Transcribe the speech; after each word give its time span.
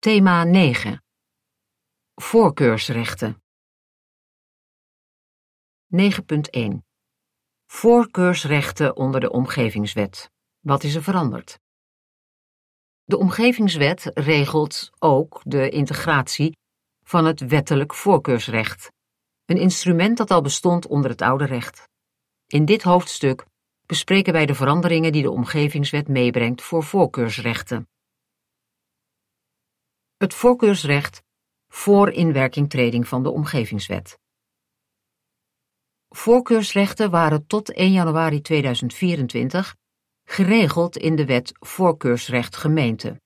Thema 0.00 0.44
9 0.44 1.02
Voorkeursrechten 2.14 3.42
9.1 5.96 6.60
Voorkeursrechten 7.66 8.96
onder 8.96 9.20
de 9.20 9.30
Omgevingswet. 9.30 10.30
Wat 10.60 10.82
is 10.82 10.94
er 10.94 11.02
veranderd? 11.02 11.58
De 13.04 13.18
Omgevingswet 13.18 14.10
regelt 14.14 14.90
ook 14.98 15.40
de 15.44 15.68
integratie 15.68 16.56
van 17.02 17.24
het 17.24 17.40
wettelijk 17.40 17.94
voorkeursrecht, 17.94 18.92
een 19.44 19.58
instrument 19.58 20.16
dat 20.16 20.30
al 20.30 20.42
bestond 20.42 20.86
onder 20.86 21.10
het 21.10 21.22
oude 21.22 21.44
recht. 21.44 21.88
In 22.46 22.64
dit 22.64 22.82
hoofdstuk 22.82 23.46
bespreken 23.86 24.32
wij 24.32 24.46
de 24.46 24.54
veranderingen 24.54 25.12
die 25.12 25.22
de 25.22 25.30
Omgevingswet 25.30 26.08
meebrengt 26.08 26.62
voor 26.62 26.82
voorkeursrechten. 26.82 27.88
Het 30.20 30.34
voorkeursrecht 30.34 31.22
voor 31.68 32.10
inwerkingtreding 32.10 33.08
van 33.08 33.22
de 33.22 33.30
Omgevingswet. 33.30 34.18
Voorkeursrechten 36.08 37.10
waren 37.10 37.46
tot 37.46 37.72
1 37.72 37.92
januari 37.92 38.40
2024 38.40 39.76
geregeld 40.24 40.96
in 40.96 41.16
de 41.16 41.24
Wet 41.24 41.52
Voorkeursrecht 41.60 42.56
Gemeente, 42.56 43.20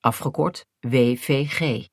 afgekort 0.00 0.66
WVG. 0.80 1.86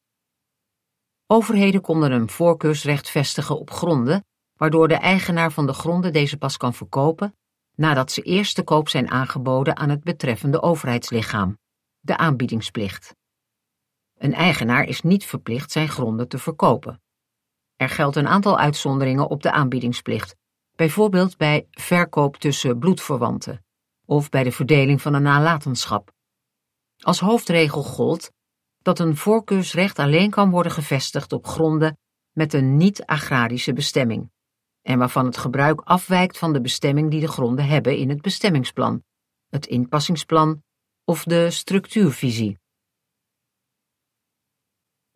Overheden 1.27 1.81
konden 1.81 2.11
een 2.11 2.29
voorkeursrecht 2.29 3.09
vestigen 3.09 3.59
op 3.59 3.71
gronden, 3.71 4.25
waardoor 4.53 4.87
de 4.87 4.97
eigenaar 4.97 5.51
van 5.51 5.65
de 5.65 5.73
gronden 5.73 6.13
deze 6.13 6.37
pas 6.37 6.57
kan 6.57 6.73
verkopen 6.73 7.37
nadat 7.75 8.11
ze 8.11 8.21
eerst 8.21 8.55
te 8.55 8.63
koop 8.63 8.89
zijn 8.89 9.11
aangeboden 9.11 9.77
aan 9.77 9.89
het 9.89 10.03
betreffende 10.03 10.61
overheidslichaam, 10.61 11.57
de 11.99 12.17
aanbiedingsplicht. 12.17 13.17
Een 14.19 14.33
eigenaar 14.33 14.83
is 14.83 15.01
niet 15.01 15.25
verplicht 15.25 15.71
zijn 15.71 15.87
gronden 15.87 16.27
te 16.27 16.37
verkopen. 16.37 17.01
Er 17.75 17.89
geldt 17.89 18.15
een 18.15 18.27
aantal 18.27 18.57
uitzonderingen 18.57 19.29
op 19.29 19.43
de 19.43 19.51
aanbiedingsplicht, 19.51 20.35
bijvoorbeeld 20.75 21.37
bij 21.37 21.67
verkoop 21.71 22.37
tussen 22.37 22.79
bloedverwanten 22.79 23.65
of 24.05 24.29
bij 24.29 24.43
de 24.43 24.51
verdeling 24.51 25.01
van 25.01 25.13
een 25.13 25.21
nalatenschap. 25.21 26.11
Als 26.97 27.19
hoofdregel 27.19 27.83
gold 27.83 28.31
dat 28.81 28.99
een 28.99 29.17
voorkeursrecht 29.17 29.99
alleen 29.99 30.29
kan 30.29 30.49
worden 30.49 30.71
gevestigd 30.71 31.31
op 31.31 31.47
gronden 31.47 31.97
met 32.31 32.53
een 32.53 32.77
niet-agrarische 32.77 33.73
bestemming 33.73 34.31
en 34.81 34.99
waarvan 34.99 35.25
het 35.25 35.37
gebruik 35.37 35.81
afwijkt 35.81 36.37
van 36.37 36.53
de 36.53 36.61
bestemming 36.61 37.11
die 37.11 37.19
de 37.19 37.27
gronden 37.27 37.65
hebben 37.65 37.97
in 37.97 38.09
het 38.09 38.21
bestemmingsplan, 38.21 39.03
het 39.49 39.65
inpassingsplan 39.65 40.63
of 41.03 41.23
de 41.23 41.51
structuurvisie. 41.51 42.59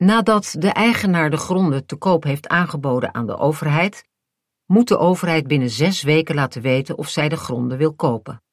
Nadat 0.03 0.55
de 0.59 0.69
eigenaar 0.69 1.29
de 1.29 1.37
gronden 1.37 1.85
te 1.85 1.95
koop 1.95 2.23
heeft 2.23 2.47
aangeboden 2.47 3.13
aan 3.13 3.25
de 3.25 3.37
overheid, 3.37 4.03
moet 4.65 4.87
de 4.87 4.97
overheid 4.97 5.47
binnen 5.47 5.69
zes 5.69 6.01
weken 6.01 6.35
laten 6.35 6.61
weten 6.61 6.97
of 6.97 7.09
zij 7.09 7.29
de 7.29 7.37
gronden 7.37 7.77
wil 7.77 7.93
kopen. 7.93 8.43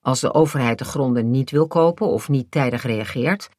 Als 0.00 0.20
de 0.20 0.34
overheid 0.34 0.78
de 0.78 0.84
gronden 0.84 1.30
niet 1.30 1.50
wil 1.50 1.66
kopen 1.66 2.06
of 2.06 2.28
niet 2.28 2.50
tijdig 2.50 2.82
reageert, 2.82 3.50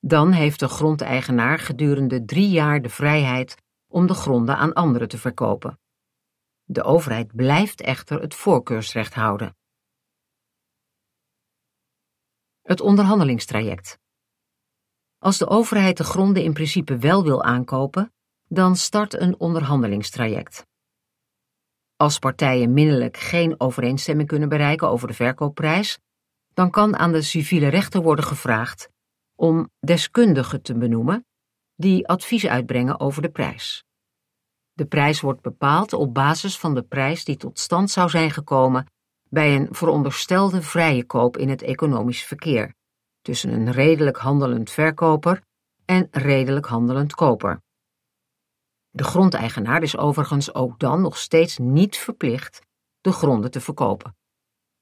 dan 0.00 0.32
heeft 0.32 0.60
de 0.60 0.68
grondeigenaar 0.68 1.58
gedurende 1.58 2.24
drie 2.24 2.48
jaar 2.48 2.82
de 2.82 2.90
vrijheid 2.90 3.56
om 3.86 4.06
de 4.06 4.14
gronden 4.14 4.56
aan 4.56 4.72
anderen 4.72 5.08
te 5.08 5.18
verkopen. 5.18 5.78
De 6.64 6.82
overheid 6.82 7.36
blijft 7.36 7.80
echter 7.80 8.20
het 8.20 8.34
voorkeursrecht 8.34 9.14
houden. 9.14 9.56
Het 12.62 12.80
onderhandelingstraject. 12.80 13.98
Als 15.18 15.38
de 15.38 15.48
overheid 15.48 15.96
de 15.96 16.04
gronden 16.04 16.42
in 16.42 16.52
principe 16.52 16.98
wel 16.98 17.24
wil 17.24 17.42
aankopen, 17.42 18.12
dan 18.48 18.76
start 18.76 19.14
een 19.14 19.40
onderhandelingstraject. 19.40 20.66
Als 21.96 22.18
partijen 22.18 22.72
minnelijk 22.72 23.16
geen 23.16 23.60
overeenstemming 23.60 24.28
kunnen 24.28 24.48
bereiken 24.48 24.88
over 24.88 25.08
de 25.08 25.14
verkoopprijs, 25.14 25.98
dan 26.54 26.70
kan 26.70 26.96
aan 26.96 27.12
de 27.12 27.22
civiele 27.22 27.68
rechter 27.68 28.02
worden 28.02 28.24
gevraagd 28.24 28.88
om 29.34 29.70
deskundigen 29.80 30.62
te 30.62 30.78
benoemen 30.78 31.26
die 31.74 32.08
advies 32.08 32.46
uitbrengen 32.46 33.00
over 33.00 33.22
de 33.22 33.30
prijs. 33.30 33.84
De 34.72 34.86
prijs 34.86 35.20
wordt 35.20 35.42
bepaald 35.42 35.92
op 35.92 36.14
basis 36.14 36.58
van 36.58 36.74
de 36.74 36.82
prijs 36.82 37.24
die 37.24 37.36
tot 37.36 37.58
stand 37.58 37.90
zou 37.90 38.08
zijn 38.08 38.30
gekomen 38.30 38.86
bij 39.28 39.56
een 39.56 39.68
veronderstelde 39.70 40.62
vrije 40.62 41.04
koop 41.04 41.36
in 41.36 41.48
het 41.48 41.62
economisch 41.62 42.24
verkeer 42.24 42.74
tussen 43.28 43.52
een 43.52 43.72
redelijk 43.72 44.16
handelend 44.16 44.70
verkoper 44.70 45.42
en 45.84 46.08
redelijk 46.10 46.66
handelend 46.66 47.14
koper. 47.14 47.60
De 48.90 49.04
grondeigenaar 49.04 49.82
is 49.82 49.96
overigens 49.96 50.54
ook 50.54 50.78
dan 50.78 51.00
nog 51.00 51.16
steeds 51.16 51.58
niet 51.58 51.96
verplicht 51.96 52.60
de 53.00 53.12
gronden 53.12 53.50
te 53.50 53.60
verkopen. 53.60 54.16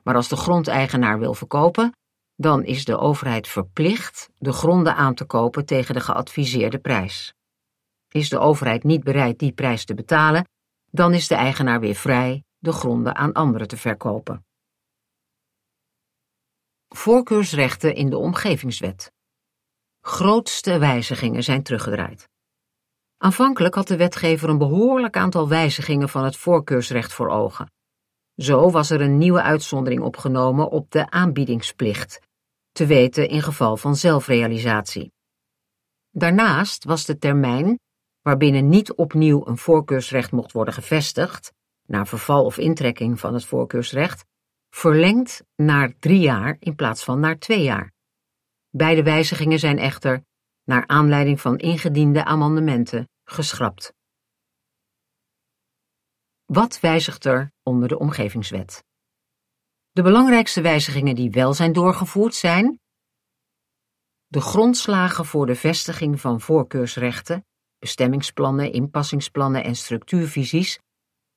Maar 0.02 0.14
als 0.14 0.28
de 0.28 0.36
grondeigenaar 0.36 1.18
wil 1.18 1.34
verkopen, 1.34 1.92
dan 2.36 2.64
is 2.64 2.84
de 2.84 2.98
overheid 2.98 3.48
verplicht 3.48 4.28
de 4.34 4.52
gronden 4.52 4.94
aan 4.94 5.14
te 5.14 5.24
kopen 5.24 5.66
tegen 5.66 5.94
de 5.94 6.00
geadviseerde 6.00 6.78
prijs. 6.78 7.34
Is 8.08 8.28
de 8.28 8.38
overheid 8.38 8.84
niet 8.84 9.04
bereid 9.04 9.38
die 9.38 9.52
prijs 9.52 9.84
te 9.84 9.94
betalen, 9.94 10.48
dan 10.90 11.14
is 11.14 11.28
de 11.28 11.34
eigenaar 11.34 11.80
weer 11.80 11.94
vrij 11.94 12.44
de 12.58 12.72
gronden 12.72 13.16
aan 13.16 13.32
anderen 13.32 13.68
te 13.68 13.76
verkopen. 13.76 14.45
Voorkeursrechten 17.06 17.94
in 17.94 18.10
de 18.10 18.18
Omgevingswet. 18.18 19.12
Grootste 20.00 20.78
wijzigingen 20.78 21.42
zijn 21.42 21.62
teruggedraaid. 21.62 22.28
Aanvankelijk 23.16 23.74
had 23.74 23.88
de 23.88 23.96
wetgever 23.96 24.48
een 24.48 24.58
behoorlijk 24.58 25.16
aantal 25.16 25.48
wijzigingen 25.48 26.08
van 26.08 26.24
het 26.24 26.36
voorkeursrecht 26.36 27.12
voor 27.12 27.28
ogen. 27.28 27.70
Zo 28.36 28.70
was 28.70 28.90
er 28.90 29.00
een 29.00 29.18
nieuwe 29.18 29.42
uitzondering 29.42 30.02
opgenomen 30.02 30.70
op 30.70 30.90
de 30.90 31.10
aanbiedingsplicht, 31.10 32.20
te 32.72 32.86
weten 32.86 33.28
in 33.28 33.42
geval 33.42 33.76
van 33.76 33.96
zelfrealisatie. 33.96 35.12
Daarnaast 36.10 36.84
was 36.84 37.04
de 37.04 37.18
termijn 37.18 37.78
waarbinnen 38.22 38.68
niet 38.68 38.94
opnieuw 38.94 39.46
een 39.46 39.58
voorkeursrecht 39.58 40.32
mocht 40.32 40.52
worden 40.52 40.74
gevestigd, 40.74 41.52
na 41.86 42.06
verval 42.06 42.44
of 42.44 42.58
intrekking 42.58 43.20
van 43.20 43.34
het 43.34 43.44
voorkeursrecht, 43.44 44.24
verlengd 44.70 45.42
naar 45.56 45.98
drie 45.98 46.20
jaar 46.20 46.56
in 46.60 46.74
plaats 46.74 47.04
van 47.04 47.20
naar 47.20 47.38
twee 47.38 47.62
jaar. 47.62 47.92
Beide 48.70 49.02
wijzigingen 49.02 49.58
zijn 49.58 49.78
echter, 49.78 50.24
naar 50.64 50.86
aanleiding 50.86 51.40
van 51.40 51.58
ingediende 51.58 52.24
amendementen, 52.24 53.08
geschrapt. 53.24 53.92
Wat 56.44 56.80
wijzigt 56.80 57.24
er 57.24 57.52
onder 57.62 57.88
de 57.88 57.98
omgevingswet? 57.98 58.84
De 59.90 60.02
belangrijkste 60.02 60.60
wijzigingen 60.60 61.14
die 61.14 61.30
wel 61.30 61.54
zijn 61.54 61.72
doorgevoerd 61.72 62.34
zijn 62.34 62.80
de 64.28 64.40
grondslagen 64.40 65.26
voor 65.26 65.46
de 65.46 65.54
vestiging 65.54 66.20
van 66.20 66.40
voorkeursrechten, 66.40 67.46
bestemmingsplannen, 67.78 68.72
inpassingsplannen 68.72 69.64
en 69.64 69.76
structuurvisies 69.76 70.78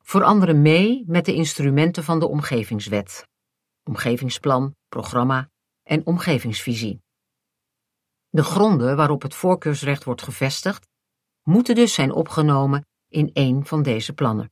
veranderen 0.10 0.62
mee 0.62 1.04
met 1.08 1.26
de 1.26 1.34
instrumenten 1.34 2.04
van 2.04 2.20
de 2.20 2.28
omgevingswet, 2.28 3.28
omgevingsplan, 3.84 4.76
programma 4.88 5.50
en 5.84 6.06
omgevingsvisie. 6.06 7.02
De 8.30 8.44
gronden 8.44 8.96
waarop 8.96 9.22
het 9.22 9.34
voorkeursrecht 9.34 10.04
wordt 10.04 10.22
gevestigd, 10.22 10.88
moeten 11.44 11.76
dus 11.76 11.94
zijn 11.94 12.12
opgenomen 12.12 12.86
in 13.08 13.30
één 13.34 13.66
van 13.66 13.84
deze 13.84 14.14
plannen. 14.14 14.52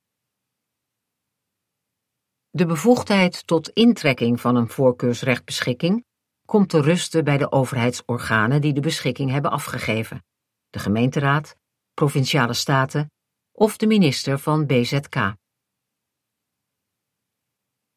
De 2.50 2.66
bevoegdheid 2.66 3.47
tot 3.47 3.69
intrekking 3.69 4.41
van 4.41 4.56
een 4.56 4.69
voorkeursrechtbeschikking 4.69 6.06
komt 6.45 6.69
te 6.69 6.81
rusten 6.81 7.24
bij 7.24 7.38
de 7.38 7.51
overheidsorganen 7.51 8.62
die 8.62 8.74
de 8.74 8.81
beschikking 8.81 9.31
hebben 9.31 9.51
afgegeven, 9.51 10.25
de 10.69 10.80
gemeenteraad, 10.80 11.56
provinciale 11.94 12.53
staten 12.53 13.12
of 13.51 13.77
de 13.77 13.88
minister 13.88 14.39
van 14.39 14.65
BZK. 14.65 15.36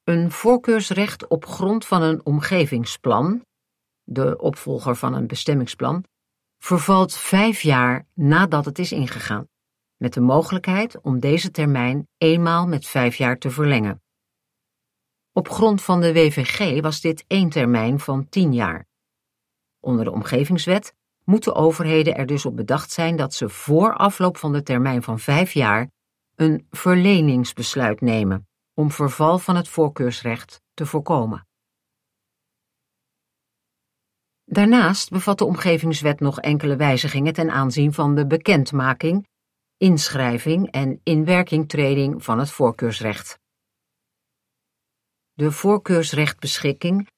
Een 0.04 0.30
voorkeursrecht 0.30 1.26
op 1.26 1.46
grond 1.46 1.86
van 1.86 2.02
een 2.02 2.24
omgevingsplan, 2.24 3.44
de 4.02 4.38
opvolger 4.38 4.96
van 4.96 5.14
een 5.14 5.26
bestemmingsplan, 5.26 6.04
vervalt 6.58 7.14
vijf 7.14 7.60
jaar 7.60 8.06
nadat 8.14 8.64
het 8.64 8.78
is 8.78 8.92
ingegaan, 8.92 9.48
met 9.96 10.12
de 10.12 10.20
mogelijkheid 10.20 11.00
om 11.00 11.20
deze 11.20 11.50
termijn 11.50 12.08
eenmaal 12.16 12.66
met 12.66 12.86
vijf 12.86 13.16
jaar 13.16 13.38
te 13.38 13.50
verlengen. 13.50 14.02
Op 15.32 15.48
grond 15.48 15.82
van 15.82 16.00
de 16.00 16.12
WVG 16.12 16.80
was 16.80 17.00
dit 17.00 17.24
één 17.26 17.48
termijn 17.48 18.00
van 18.00 18.28
tien 18.28 18.52
jaar. 18.52 18.86
Onder 19.80 20.04
de 20.04 20.12
omgevingswet 20.12 20.94
moeten 21.24 21.54
overheden 21.54 22.16
er 22.16 22.26
dus 22.26 22.46
op 22.46 22.56
bedacht 22.56 22.90
zijn 22.90 23.16
dat 23.16 23.34
ze 23.34 23.48
voor 23.48 23.94
afloop 23.94 24.36
van 24.36 24.52
de 24.52 24.62
termijn 24.62 25.02
van 25.02 25.18
vijf 25.18 25.52
jaar 25.52 25.90
een 26.34 26.66
verleningsbesluit 26.70 28.00
nemen 28.00 28.48
om 28.80 28.90
verval 28.90 29.38
van 29.38 29.56
het 29.56 29.68
voorkeursrecht 29.68 30.62
te 30.74 30.86
voorkomen. 30.86 31.46
Daarnaast 34.44 35.10
bevat 35.10 35.38
de 35.38 35.44
omgevingswet 35.44 36.20
nog 36.20 36.40
enkele 36.40 36.76
wijzigingen 36.76 37.32
ten 37.32 37.50
aanzien 37.50 37.92
van 37.92 38.14
de 38.14 38.26
bekendmaking, 38.26 39.28
inschrijving 39.76 40.70
en 40.70 41.00
inwerkingtreding 41.02 42.24
van 42.24 42.38
het 42.38 42.50
voorkeursrecht. 42.50 43.38
De 45.32 45.52
voorkeursrechtbeschikking 45.52 47.08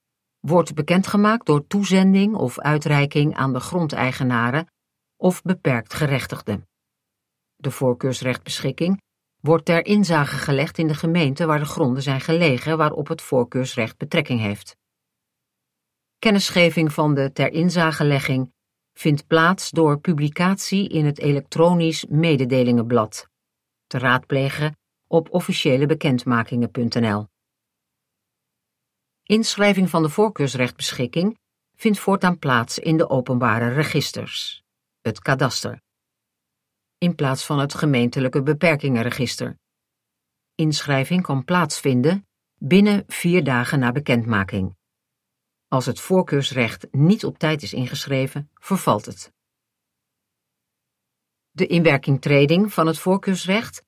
wordt 0.40 0.74
bekendgemaakt 0.74 1.46
door 1.46 1.66
toezending 1.66 2.34
of 2.34 2.58
uitreiking 2.58 3.34
aan 3.34 3.52
de 3.52 3.60
grondeigenaren 3.60 4.66
of 5.16 5.42
beperkt 5.42 5.94
gerechtigden. 5.94 6.68
De 7.54 7.70
voorkeursrechtbeschikking 7.70 9.00
wordt 9.42 9.64
ter 9.64 9.86
inzage 9.86 10.36
gelegd 10.36 10.78
in 10.78 10.86
de 10.86 10.94
gemeente 10.94 11.46
waar 11.46 11.58
de 11.58 11.64
gronden 11.64 12.02
zijn 12.02 12.20
gelegen 12.20 12.76
waarop 12.76 13.08
het 13.08 13.22
voorkeursrecht 13.22 13.96
betrekking 13.96 14.40
heeft. 14.40 14.76
Kennisgeving 16.18 16.92
van 16.92 17.14
de 17.14 17.32
ter 17.32 17.52
inzagelegging 17.52 18.52
vindt 18.92 19.26
plaats 19.26 19.70
door 19.70 20.00
publicatie 20.00 20.88
in 20.88 21.04
het 21.04 21.18
elektronisch 21.18 22.06
mededelingenblad, 22.06 23.28
te 23.86 23.98
raadplegen 23.98 24.76
op 25.06 25.30
officiëlebekendmakingen.nl. 25.30 27.26
Inschrijving 29.22 29.90
van 29.90 30.02
de 30.02 30.08
voorkeursrechtbeschikking 30.08 31.38
vindt 31.76 31.98
voortaan 31.98 32.38
plaats 32.38 32.78
in 32.78 32.96
de 32.96 33.08
openbare 33.08 33.68
registers, 33.68 34.62
het 35.00 35.20
kadaster, 35.20 35.80
in 37.02 37.14
plaats 37.14 37.46
van 37.46 37.58
het 37.58 37.74
gemeentelijke 37.74 38.42
beperkingenregister. 38.42 39.58
Inschrijving 40.54 41.22
kan 41.22 41.44
plaatsvinden 41.44 42.26
binnen 42.58 43.04
vier 43.06 43.44
dagen 43.44 43.78
na 43.78 43.92
bekendmaking. 43.92 44.76
Als 45.68 45.86
het 45.86 46.00
voorkeursrecht 46.00 46.86
niet 46.90 47.24
op 47.24 47.38
tijd 47.38 47.62
is 47.62 47.72
ingeschreven, 47.72 48.50
vervalt 48.54 49.06
het. 49.06 49.32
De 51.50 51.66
inwerkingtreding 51.66 52.72
van 52.72 52.86
het 52.86 52.98
voorkeursrecht 52.98 53.84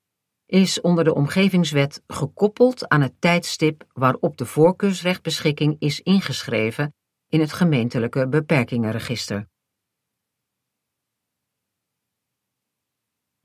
is 0.47 0.81
onder 0.81 1.05
de 1.05 1.15
omgevingswet 1.15 2.03
gekoppeld 2.07 2.89
aan 2.89 3.01
het 3.01 3.21
tijdstip 3.21 3.85
waarop 3.93 4.37
de 4.37 4.47
voorkeursrechtbeschikking 4.47 5.77
is 5.79 6.01
ingeschreven 6.01 6.95
in 7.29 7.41
het 7.41 7.53
gemeentelijke 7.53 8.29
beperkingenregister. 8.29 9.53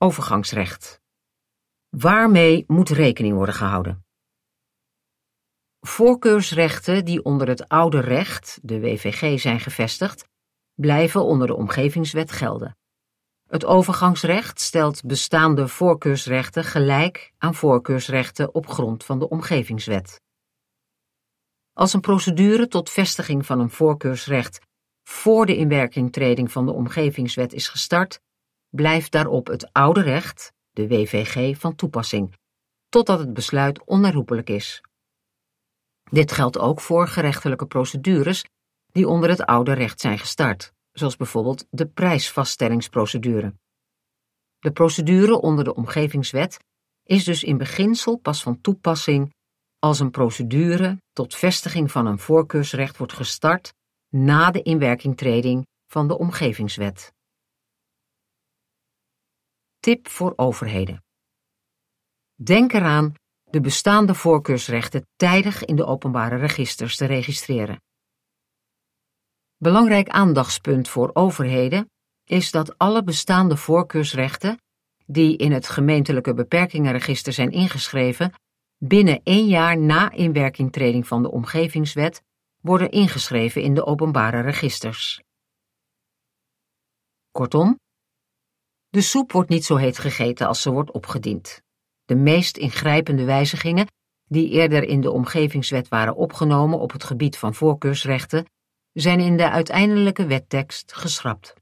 Overgangsrecht. 0.02 1.00
Waarmee 1.88 2.64
moet 2.66 2.88
rekening 2.88 3.34
worden 3.34 3.54
gehouden? 3.54 4.04
Voorkeursrechten 5.80 7.04
die 7.04 7.24
onder 7.24 7.48
het 7.48 7.68
oude 7.68 8.00
recht, 8.00 8.58
de 8.62 8.80
WVG, 8.80 9.40
zijn 9.40 9.60
gevestigd, 9.60 10.28
blijven 10.74 11.24
onder 11.24 11.46
de 11.46 11.54
omgevingswet 11.54 12.32
gelden. 12.32 12.76
Het 13.48 13.64
overgangsrecht 13.64 14.60
stelt 14.60 15.04
bestaande 15.04 15.68
voorkeursrechten 15.68 16.64
gelijk 16.64 17.32
aan 17.38 17.54
voorkeursrechten 17.54 18.54
op 18.54 18.66
grond 18.66 19.04
van 19.04 19.18
de 19.18 19.28
omgevingswet. 19.28 20.20
Als 21.72 21.92
een 21.92 22.00
procedure 22.00 22.68
tot 22.68 22.90
vestiging 22.90 23.46
van 23.46 23.60
een 23.60 23.70
voorkeursrecht 23.70 24.58
voor 25.02 25.46
de 25.46 25.56
inwerkingtreding 25.56 26.52
van 26.52 26.66
de 26.66 26.72
omgevingswet 26.72 27.52
is 27.52 27.68
gestart, 27.68 28.20
blijft 28.70 29.12
daarop 29.12 29.46
het 29.46 29.72
oude 29.72 30.00
recht, 30.00 30.52
de 30.70 30.88
WVG, 30.88 31.58
van 31.58 31.74
toepassing, 31.74 32.34
totdat 32.88 33.18
het 33.18 33.32
besluit 33.32 33.84
onherroepelijk 33.84 34.50
is. 34.50 34.80
Dit 36.10 36.32
geldt 36.32 36.58
ook 36.58 36.80
voor 36.80 37.08
gerechtelijke 37.08 37.66
procedures 37.66 38.44
die 38.92 39.08
onder 39.08 39.28
het 39.30 39.44
oude 39.44 39.72
recht 39.72 40.00
zijn 40.00 40.18
gestart, 40.18 40.72
zoals 40.92 41.16
bijvoorbeeld 41.16 41.66
de 41.70 41.86
prijsvaststellingsprocedure. 41.86 43.54
De 44.58 44.72
procedure 44.72 45.40
onder 45.40 45.64
de 45.64 45.74
omgevingswet 45.74 46.58
is 47.02 47.24
dus 47.24 47.44
in 47.44 47.58
beginsel 47.58 48.16
pas 48.16 48.42
van 48.42 48.60
toepassing 48.60 49.34
als 49.78 50.00
een 50.00 50.10
procedure 50.10 51.02
tot 51.12 51.34
vestiging 51.34 51.90
van 51.90 52.06
een 52.06 52.18
voorkeursrecht 52.18 52.96
wordt 52.96 53.12
gestart 53.12 53.74
na 54.08 54.50
de 54.50 54.62
inwerkingtreding 54.62 55.66
van 55.86 56.08
de 56.08 56.18
omgevingswet. 56.18 57.12
Tip 59.80 60.08
voor 60.08 60.32
overheden. 60.36 61.04
Denk 62.34 62.72
eraan 62.72 63.14
de 63.50 63.60
bestaande 63.60 64.14
voorkeursrechten 64.14 65.06
tijdig 65.16 65.64
in 65.64 65.76
de 65.76 65.84
openbare 65.84 66.36
registers 66.36 66.96
te 66.96 67.04
registreren. 67.04 67.82
Belangrijk 69.56 70.08
aandachtspunt 70.08 70.88
voor 70.88 71.10
overheden 71.12 71.90
is 72.24 72.50
dat 72.50 72.78
alle 72.78 73.02
bestaande 73.04 73.56
voorkeursrechten, 73.56 74.58
die 75.06 75.36
in 75.36 75.52
het 75.52 75.68
gemeentelijke 75.68 76.34
beperkingenregister 76.34 77.32
zijn 77.32 77.50
ingeschreven, 77.50 78.32
binnen 78.76 79.20
één 79.22 79.46
jaar 79.46 79.78
na 79.78 80.10
inwerkingtreding 80.10 81.06
van 81.06 81.22
de 81.22 81.30
omgevingswet 81.30 82.22
worden 82.60 82.90
ingeschreven 82.90 83.62
in 83.62 83.74
de 83.74 83.84
openbare 83.84 84.40
registers. 84.40 85.22
Kortom, 87.30 87.78
de 88.90 89.00
soep 89.00 89.32
wordt 89.32 89.48
niet 89.48 89.64
zo 89.64 89.76
heet 89.76 89.98
gegeten 89.98 90.46
als 90.46 90.62
ze 90.62 90.70
wordt 90.70 90.90
opgediend. 90.90 91.62
De 92.04 92.14
meest 92.14 92.56
ingrijpende 92.56 93.24
wijzigingen, 93.24 93.86
die 94.24 94.48
eerder 94.48 94.82
in 94.82 95.00
de 95.00 95.10
omgevingswet 95.10 95.88
waren 95.88 96.16
opgenomen 96.16 96.78
op 96.78 96.92
het 96.92 97.04
gebied 97.04 97.38
van 97.38 97.54
voorkeursrechten, 97.54 98.46
zijn 98.92 99.20
in 99.20 99.36
de 99.36 99.50
uiteindelijke 99.50 100.26
wettekst 100.26 100.92
geschrapt. 100.92 101.54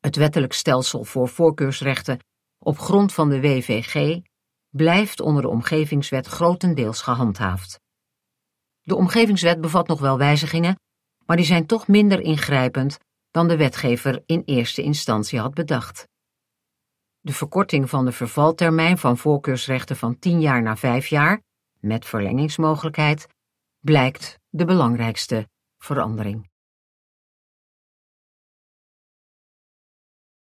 Het 0.00 0.16
wettelijk 0.16 0.52
stelsel 0.52 1.04
voor 1.04 1.28
voorkeursrechten 1.28 2.18
op 2.58 2.78
grond 2.78 3.12
van 3.12 3.28
de 3.28 3.40
WVG 3.40 4.20
blijft 4.68 5.20
onder 5.20 5.42
de 5.42 5.48
omgevingswet 5.48 6.26
grotendeels 6.26 7.02
gehandhaafd. 7.02 7.80
De 8.80 8.94
omgevingswet 8.94 9.60
bevat 9.60 9.88
nog 9.88 10.00
wel 10.00 10.18
wijzigingen, 10.18 10.78
maar 11.26 11.36
die 11.36 11.46
zijn 11.46 11.66
toch 11.66 11.88
minder 11.88 12.20
ingrijpend 12.20 12.98
dan 13.36 13.48
de 13.48 13.56
wetgever 13.56 14.22
in 14.26 14.42
eerste 14.44 14.82
instantie 14.82 15.40
had 15.40 15.54
bedacht. 15.54 16.08
De 17.20 17.32
verkorting 17.32 17.90
van 17.90 18.04
de 18.04 18.12
vervaltermijn 18.12 18.98
van 18.98 19.18
voorkeursrechten 19.18 19.96
van 19.96 20.18
10 20.18 20.40
jaar 20.40 20.62
naar 20.62 20.78
5 20.78 21.06
jaar, 21.06 21.42
met 21.80 22.04
verlengingsmogelijkheid, 22.04 23.26
blijkt 23.80 24.38
de 24.48 24.64
belangrijkste 24.64 25.48
verandering. 25.78 26.50